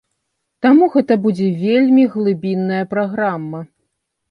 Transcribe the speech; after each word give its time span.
Таму 0.65 0.87
гэта 0.95 1.17
будзе 1.25 1.51
вельмі 1.65 2.07
глыбінная 2.15 2.83
праграма. 2.97 3.65